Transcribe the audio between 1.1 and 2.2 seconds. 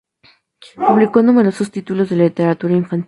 numerosos títulos de